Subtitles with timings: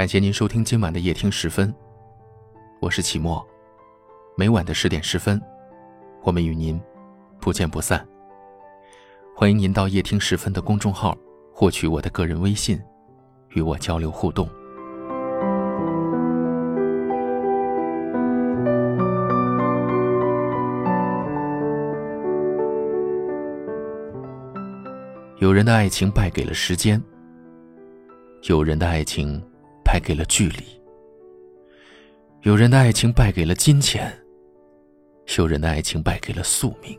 [0.00, 1.74] 感谢您收听今晚的夜听十分，
[2.80, 3.46] 我是齐墨。
[4.34, 5.38] 每晚的十点十分，
[6.22, 6.80] 我们与您
[7.38, 8.02] 不见不散。
[9.36, 11.14] 欢迎您到夜听十分的公众号
[11.52, 12.80] 获取我的个人微信，
[13.50, 14.48] 与我交流互动。
[25.40, 26.98] 有人的爱情败给了时间，
[28.44, 29.38] 有人的爱情
[29.90, 30.80] 败给了距离，
[32.42, 34.16] 有人的爱情败给了金钱，
[35.36, 36.96] 有人的爱情败给了宿命，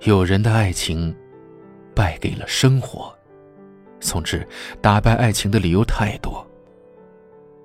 [0.00, 1.14] 有人的爱情
[1.94, 3.14] 败给了生活。
[4.00, 4.48] 总之，
[4.80, 6.42] 打败爱情的理由太多。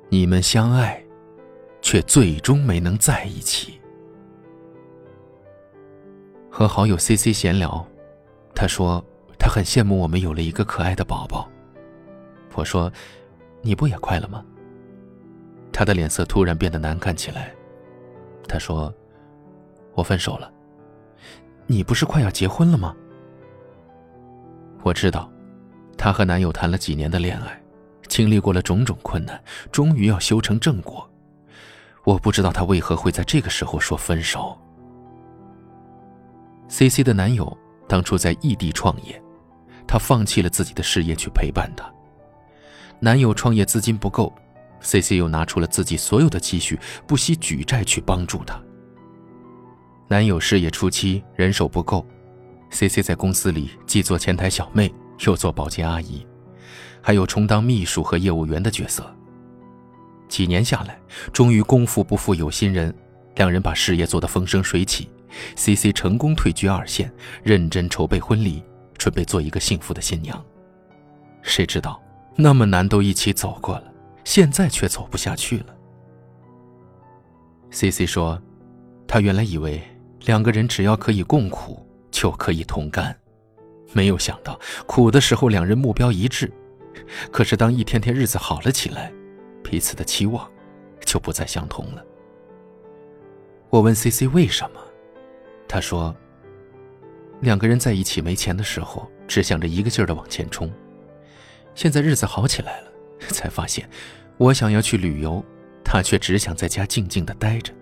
[0.10, 1.02] 你们相爱，
[1.82, 3.80] 却最终没能在一起。
[6.52, 7.88] 和好友 C C 闲聊，
[8.54, 9.02] 他说。
[9.40, 11.50] 他很羡慕我们有了一个可爱的宝宝。
[12.54, 12.90] 我说
[13.64, 14.46] ：“你不也快了吗？”
[15.74, 17.52] 他的脸色突然变得难看起来。
[18.48, 18.94] 他说
[19.96, 20.52] ：“我分手了。”
[21.66, 22.94] 你不是快要结婚了吗？
[24.84, 25.32] 我知道，
[25.98, 27.60] 她和男友谈了几年的恋爱，
[28.10, 29.42] 经历过了种种困难，
[29.72, 31.10] 终于要修成正果。
[32.04, 34.56] 我不知道她为何会在这个时候说分手。
[36.68, 39.20] C C 的男友当初在异地创业。
[39.88, 41.90] 她放弃了自己的事业去陪伴他。
[43.04, 44.34] 男友创业资金不够
[44.80, 48.58] ，C C 又拿出了自己所有的积蓄，不惜举债去帮助他。
[50.08, 52.08] 男友事业初期人手不够
[52.70, 54.90] ，C C 在公司里既做前台小妹，
[55.26, 56.26] 又做保洁阿姨，
[57.02, 59.06] 还有充当秘书和业务员的角色。
[60.30, 60.98] 几年下来，
[61.34, 62.96] 终于功夫不负有心人，
[63.36, 65.10] 两人把事业做得风生水起。
[65.58, 68.64] C C 成功退居二线，认真筹备婚礼。
[68.98, 70.42] 准备做一个幸福的新娘，
[71.42, 72.02] 谁知道
[72.36, 73.94] 那么难都一起走过了，
[74.24, 75.76] 现在却走不下去了。
[77.72, 78.42] C C 说，
[79.08, 79.82] 他原来以为
[80.26, 83.16] 两个人只要可以共苦就可以同甘，
[83.92, 86.52] 没有想到苦的时候两人目标一致，
[87.32, 89.12] 可是当一天天日子好了起来，
[89.64, 90.50] 彼此的期望
[91.06, 92.04] 就不再相同了。
[93.70, 94.80] 我问 C C 为什么，
[95.68, 96.16] 他说。
[97.42, 100.72] 两个人在一起没钱的时候，只想着一个劲儿的往前冲。
[101.76, 102.92] 现在日子好起来了，
[103.30, 103.90] 才发现，
[104.38, 105.44] 我想要去旅游，
[105.84, 107.74] 他却只想在家静静的待着。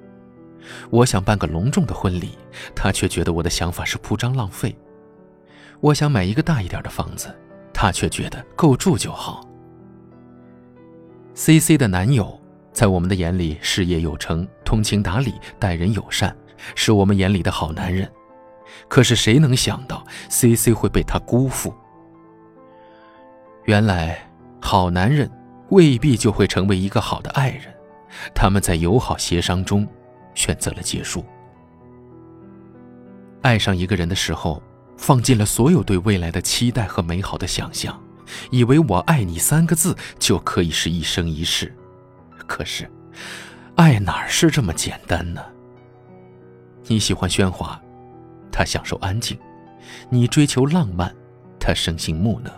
[0.90, 2.38] 我想办个隆重的婚礼，
[2.76, 4.76] 他却觉得我的想法是铺张浪费。
[5.80, 7.36] 我想买一个大一点的房子，
[7.74, 9.48] 他却觉得够住就好。
[11.34, 12.40] C C 的男友
[12.72, 16.36] 在我们的眼里事业有成，通情达理，待人友善，
[16.76, 18.10] 是我们眼里的好男人。
[18.88, 21.74] 可是谁能想到，C C 会被他辜负？
[23.66, 24.18] 原来，
[24.60, 25.30] 好男人
[25.70, 27.74] 未必就会成为一个好的爱人。
[28.34, 29.88] 他们在友好协商中，
[30.34, 31.24] 选择了结束。
[33.42, 34.62] 爱上一个人的时候，
[34.98, 38.00] 放进了所有对未来的期待和美好的想象，
[38.50, 41.74] 以为“我爱你”三个字就可以是一生一世。
[42.48, 42.90] 可是，
[43.76, 45.42] 爱哪是这么简单呢？
[46.88, 47.82] 你喜欢喧哗。
[48.52, 49.40] 他享受安静，
[50.10, 51.16] 你追求浪漫，
[51.58, 52.52] 他生性木讷；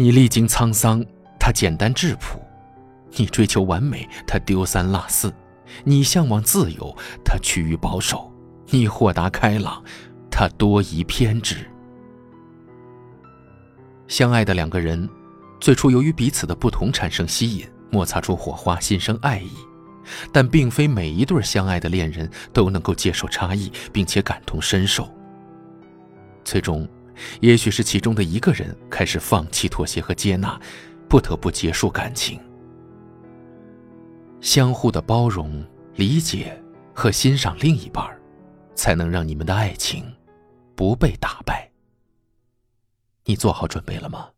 [0.00, 1.04] 你历经沧桑，
[1.38, 2.38] 他简单质朴；
[3.16, 5.28] 你追求完美，他丢三落四；
[5.84, 8.32] 你向往自由，他趋于保守；
[8.70, 9.84] 你豁达开朗，
[10.30, 11.68] 他多疑偏执。
[14.08, 15.06] 相爱的两个人，
[15.60, 19.50] 最初由于彼此的不同产生吸引，摩擦出火花，心生爱意。
[20.32, 25.06] 但并非每一对相爱的恋人都能够接受差异，并且感同身受。
[26.42, 26.88] 最终，
[27.40, 30.60] 也许是其中的一个人开始放弃妥协和接纳，
[31.08, 32.40] 不得不结束感情。
[34.40, 35.64] 相互的包容、
[35.94, 36.58] 理解
[36.94, 38.04] 和欣赏另一半，
[38.74, 40.04] 才能让你们的爱情
[40.74, 41.70] 不被打败。
[43.24, 44.28] 你做好准备了吗？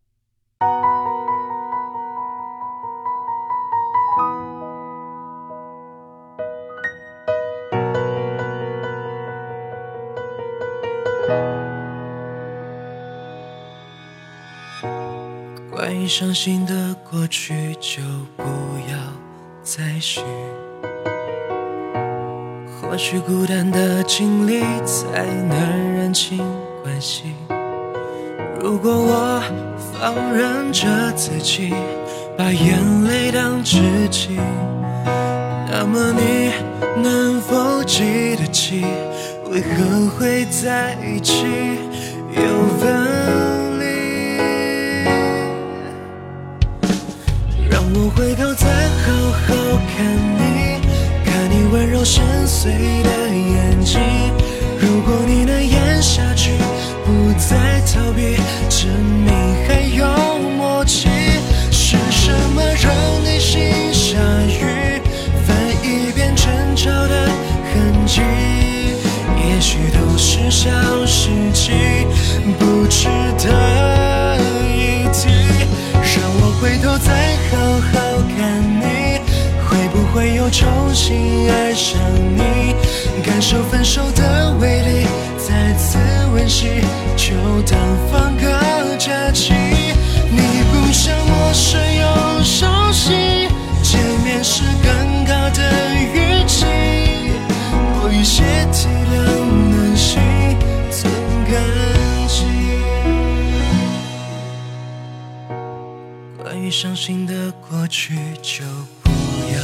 [16.03, 18.01] 于伤心的过去，就
[18.35, 18.43] 不
[18.91, 18.97] 要
[19.63, 20.19] 再续。
[22.81, 26.39] 或许孤单的经历才能认清
[26.83, 27.33] 关系。
[28.59, 29.41] 如果我
[29.93, 31.73] 放任着自己，
[32.37, 33.79] 把眼泪当知
[34.09, 34.37] 己，
[35.71, 36.51] 那么你
[37.01, 38.83] 能否记得起，
[39.49, 41.45] 为何会在一起？
[42.35, 42.43] 又
[42.77, 43.62] 分。
[48.23, 48.65] 回头再
[49.03, 49.53] 好好
[49.97, 50.05] 看
[50.37, 50.79] 你，
[51.25, 52.67] 看你温柔深邃
[53.03, 53.99] 的眼睛。
[54.79, 56.51] 如果你能咽下去，
[57.05, 58.37] 不再逃避，
[58.69, 58.89] 证
[59.25, 59.33] 明
[59.67, 60.07] 还有
[60.57, 61.09] 默契。
[61.69, 62.93] 是什么让
[63.25, 64.17] 你心下
[64.47, 65.01] 雨，
[65.45, 66.47] 翻一遍争
[66.77, 67.27] 吵的
[67.73, 68.21] 痕迹？
[69.35, 70.69] 也许都是小
[71.05, 71.75] 事情，
[72.57, 73.09] 不值
[73.45, 73.72] 得
[80.93, 81.99] 重新爱上
[82.37, 82.75] 你？
[83.25, 85.07] 感受分手的威力，
[85.39, 85.97] 再次
[86.35, 86.67] 温习，
[87.17, 87.79] 就当
[88.11, 89.55] 放个假期。
[90.29, 90.37] 你
[90.71, 93.09] 不像陌生又熟悉，
[93.81, 96.63] 见面时尴尬的语气，
[97.99, 99.15] 多一些体谅
[99.71, 100.21] 暖心，
[100.91, 101.11] 存
[101.49, 101.55] 感
[102.27, 102.45] 激。
[106.43, 108.13] 关于伤心的过去，
[108.43, 108.63] 就
[109.01, 109.09] 不
[109.51, 109.57] 要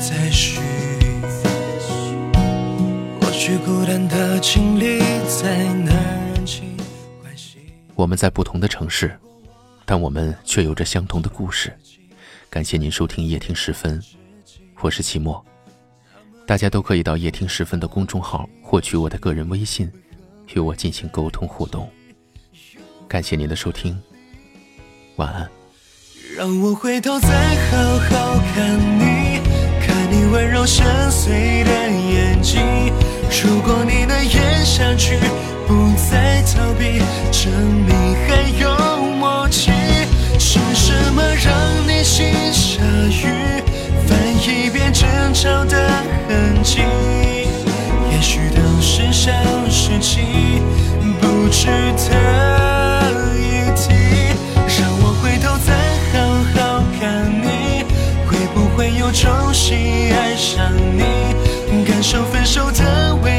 [0.00, 0.55] 再续。
[3.46, 4.98] 或许孤单的经历，
[5.28, 5.94] 才能
[6.34, 6.76] 认清
[7.22, 7.58] 关系。
[7.94, 9.16] 我们在不同的城市，
[9.84, 11.72] 但我们却有着相同的故事。
[12.50, 14.02] 感谢您收听夜听十分，
[14.80, 15.40] 我是齐墨。
[16.44, 19.88] 大家都可以到夜听十分的公众号获取我的个人微信，
[20.52, 21.88] 与我进行沟通互动。
[23.06, 23.96] 感谢您的收听，
[25.18, 25.48] 晚安。
[26.36, 27.28] 让我回头再
[27.70, 29.38] 好好看你，
[29.86, 32.60] 看你温柔深邃的眼睛。
[34.96, 35.18] 去，
[35.66, 37.00] 不再逃避，
[37.30, 37.94] 证明
[38.26, 38.66] 还有
[39.18, 39.70] 默契。
[40.38, 41.52] 是什么让
[41.86, 43.62] 你心下雨，
[44.06, 45.76] 翻一遍争吵的
[46.28, 46.80] 痕迹？
[48.10, 49.30] 也许都是小
[49.68, 50.62] 事情，
[51.20, 53.92] 不值得一提。
[54.78, 55.74] 让我回头再
[56.12, 56.16] 好
[56.54, 57.84] 好看你，
[58.26, 61.04] 会不会又重新爱上你？
[61.84, 63.35] 感受分手的威